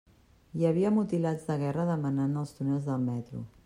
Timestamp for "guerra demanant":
1.67-2.37